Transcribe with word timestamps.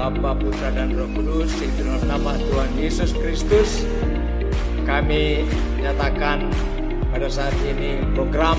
Bapa, 0.00 0.32
Putra, 0.32 0.72
dan 0.72 0.96
Roh 0.96 1.12
Kudus, 1.12 1.52
di 1.60 1.68
dalam 1.76 2.00
nama 2.08 2.32
Tuhan 2.32 2.72
Yesus 2.80 3.12
Kristus, 3.12 3.84
kami 4.88 5.44
nyatakan 5.76 6.48
pada 7.12 7.28
saat 7.28 7.52
ini 7.68 8.00
program 8.16 8.56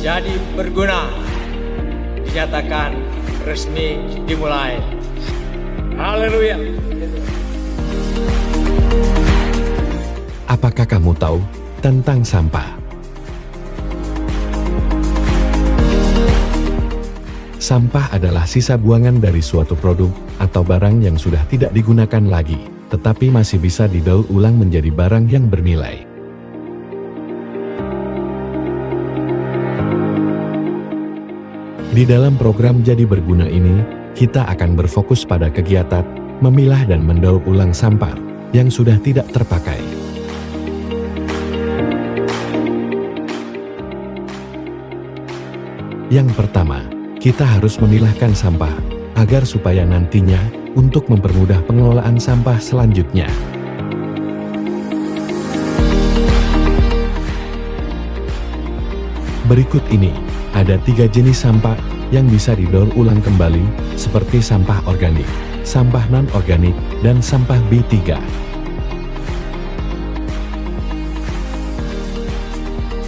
jadi 0.00 0.32
berguna 0.56 1.12
dinyatakan 2.24 2.96
resmi 3.44 4.00
dimulai. 4.24 4.80
Haleluya. 6.00 6.56
Apakah 10.48 10.88
kamu 10.88 11.12
tahu 11.20 11.44
tentang 11.84 12.24
sampah? 12.24 12.85
Sampah 17.66 18.14
adalah 18.14 18.46
sisa 18.46 18.78
buangan 18.78 19.18
dari 19.18 19.42
suatu 19.42 19.74
produk 19.74 20.14
atau 20.38 20.62
barang 20.62 21.02
yang 21.02 21.18
sudah 21.18 21.42
tidak 21.50 21.74
digunakan 21.74 22.22
lagi, 22.22 22.62
tetapi 22.94 23.26
masih 23.26 23.58
bisa 23.58 23.90
didaur 23.90 24.22
ulang 24.30 24.54
menjadi 24.54 24.86
barang 24.86 25.26
yang 25.26 25.50
bernilai. 25.50 26.06
Di 31.90 32.06
dalam 32.06 32.38
program 32.38 32.86
Jadi 32.86 33.02
Berguna 33.02 33.50
ini, 33.50 33.82
kita 34.14 34.46
akan 34.46 34.78
berfokus 34.78 35.26
pada 35.26 35.50
kegiatan 35.50 36.06
memilah 36.38 36.86
dan 36.86 37.02
mendaur 37.02 37.42
ulang 37.50 37.74
sampah 37.74 38.14
yang 38.54 38.70
sudah 38.70 38.94
tidak 39.02 39.26
terpakai. 39.34 39.82
Yang 46.14 46.30
pertama, 46.38 46.94
kita 47.26 47.42
harus 47.42 47.82
memilahkan 47.82 48.38
sampah, 48.38 48.70
agar 49.18 49.42
supaya 49.42 49.82
nantinya, 49.82 50.38
untuk 50.78 51.10
mempermudah 51.10 51.58
pengelolaan 51.66 52.22
sampah 52.22 52.54
selanjutnya. 52.62 53.26
Berikut 59.50 59.82
ini, 59.90 60.14
ada 60.54 60.78
tiga 60.86 61.10
jenis 61.10 61.42
sampah 61.42 61.74
yang 62.14 62.30
bisa 62.30 62.54
didaur 62.54 62.86
ulang 62.94 63.18
kembali, 63.18 63.66
seperti 63.98 64.38
sampah 64.38 64.78
organik, 64.86 65.26
sampah 65.66 66.06
non-organik, 66.06 66.78
dan 67.02 67.18
sampah 67.18 67.58
B3. 67.66 68.22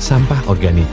Sampah 0.00 0.40
organik 0.48 0.88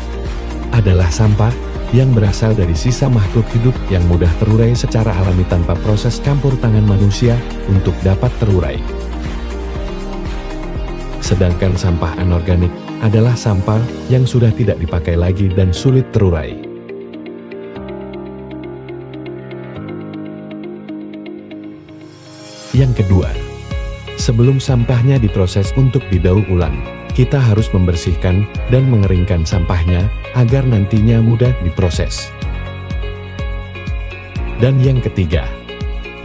adalah 0.76 1.08
sampah 1.08 1.72
yang 1.94 2.10
berasal 2.10 2.58
dari 2.58 2.74
sisa 2.74 3.06
makhluk 3.06 3.46
hidup 3.54 3.78
yang 3.94 4.02
mudah 4.10 4.30
terurai 4.42 4.74
secara 4.74 5.14
alami 5.14 5.46
tanpa 5.46 5.78
proses 5.86 6.18
campur 6.26 6.58
tangan 6.58 6.84
manusia 6.84 7.38
untuk 7.70 7.94
dapat 8.02 8.34
terurai. 8.42 8.82
Sedangkan 11.22 11.78
sampah 11.78 12.18
anorganik 12.18 12.74
adalah 13.06 13.38
sampah 13.38 13.80
yang 14.10 14.26
sudah 14.26 14.50
tidak 14.58 14.82
dipakai 14.82 15.14
lagi 15.14 15.54
dan 15.54 15.70
sulit 15.70 16.10
terurai. 16.10 16.58
Yang 22.74 23.06
kedua, 23.06 23.30
sebelum 24.18 24.58
sampahnya 24.58 25.22
diproses 25.22 25.70
untuk 25.78 26.02
didaur 26.10 26.42
ulang, 26.50 26.74
kita 27.14 27.38
harus 27.38 27.70
membersihkan 27.70 28.46
dan 28.74 28.90
mengeringkan 28.90 29.46
sampahnya 29.46 30.10
agar 30.34 30.66
nantinya 30.66 31.22
mudah 31.22 31.54
diproses. 31.62 32.34
Dan 34.58 34.82
yang 34.82 35.02
ketiga, 35.02 35.46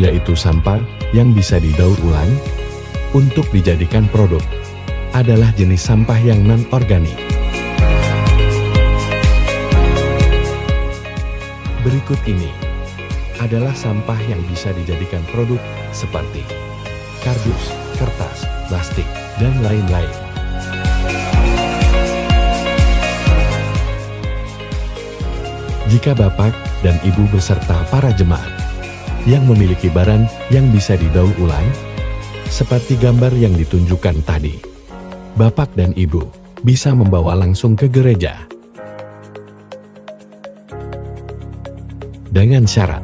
yaitu 0.00 0.32
sampah 0.32 0.81
yang 1.12 1.32
bisa 1.37 1.60
didaur 1.60 1.97
ulang 2.04 2.32
untuk 3.12 3.44
dijadikan 3.53 4.09
produk, 4.09 4.43
adalah 5.12 5.53
jenis 5.56 5.81
sampah 5.81 6.21
yang 6.21 6.44
non-organik. 6.44 7.16
Berikut 11.84 12.21
ini 12.28 12.53
adalah 13.41 13.72
sampah 13.72 14.19
yang 14.28 14.43
bisa 14.50 14.75
dijadikan 14.77 15.22
produk 15.32 15.60
seperti 15.94 16.44
kardus, 17.22 17.65
kertas, 17.98 18.47
plastik, 18.71 19.06
dan 19.41 19.53
lain-lain. 19.62 20.28
Jika 25.88 26.12
Bapak 26.12 26.53
dan 26.84 27.00
Ibu 27.00 27.32
beserta 27.32 27.81
para 27.88 28.12
jemaat 28.12 28.53
yang 29.25 29.49
memiliki 29.49 29.88
barang 29.88 30.28
yang 30.53 30.69
bisa 30.69 31.00
didaur 31.00 31.32
ulang, 31.41 31.65
seperti 32.53 33.00
gambar 33.00 33.32
yang 33.32 33.56
ditunjukkan 33.56 34.21
tadi. 34.25 34.60
Bapak 35.37 35.72
dan 35.72 35.97
Ibu 35.97 36.28
bisa 36.60 36.93
membawa 36.93 37.32
langsung 37.32 37.72
ke 37.72 37.88
gereja. 37.88 38.37
Dengan 42.28 42.69
syarat. 42.69 43.00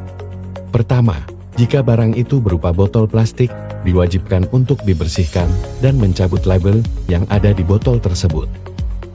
Pertama, 0.69 1.17
jika 1.57 1.81
barang 1.81 2.13
itu 2.13 2.37
berupa 2.37 2.69
botol 2.69 3.09
plastik, 3.09 3.49
diwajibkan 3.81 4.45
untuk 4.53 4.85
dibersihkan 4.85 5.49
dan 5.81 5.97
mencabut 5.97 6.45
label 6.45 6.85
yang 7.09 7.25
ada 7.33 7.49
di 7.49 7.65
botol 7.65 7.97
tersebut. 7.97 8.45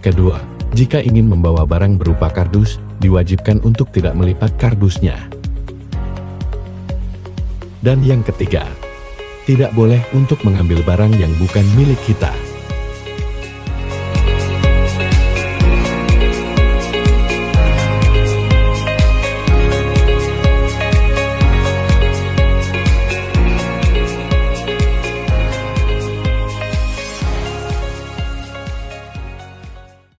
Kedua, 0.02 0.40
jika 0.70 1.02
ingin 1.02 1.26
membawa 1.26 1.66
barang 1.66 1.98
berupa 1.98 2.30
kardus, 2.30 2.78
diwajibkan 3.02 3.58
untuk 3.66 3.90
tidak 3.90 4.14
melipat 4.14 4.54
kardusnya. 4.54 5.18
Dan 7.80 8.04
yang 8.04 8.20
ketiga, 8.22 8.68
tidak 9.48 9.72
boleh 9.72 9.98
untuk 10.12 10.38
mengambil 10.46 10.84
barang 10.84 11.16
yang 11.16 11.32
bukan 11.40 11.64
milik 11.74 11.98
kita. 12.06 12.49